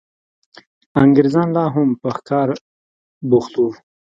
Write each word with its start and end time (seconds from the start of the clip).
انګرېزان 1.03 1.47
لا 1.55 1.65
هم 1.73 1.89
په 2.01 2.09
ښکار 2.17 2.47
بوخت 3.29 3.53
وو. 3.57 3.69